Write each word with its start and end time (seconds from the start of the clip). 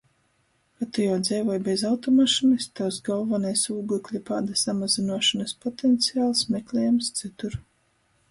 Ka 0.75 0.85
Tu 0.93 1.03
jau 1.07 1.17
dzeivoj 1.25 1.57
bez 1.65 1.81
automašynys, 1.89 2.65
Tovs 2.79 2.95
golvonais 3.09 3.65
ūglekļa 3.75 4.23
pāda 4.31 4.57
samazynuošonys 4.63 5.55
potencials 5.67 6.43
meklejams 6.57 7.13
cytur. 7.21 7.61